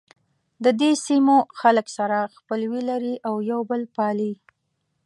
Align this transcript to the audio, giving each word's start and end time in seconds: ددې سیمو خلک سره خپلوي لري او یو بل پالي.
ددې 0.63 0.91
سیمو 1.05 1.37
خلک 1.59 1.87
سره 1.97 2.17
خپلوي 2.37 2.81
لري 2.89 3.15
او 3.27 3.35
یو 3.51 3.59
بل 3.69 3.81
پالي. 3.95 4.33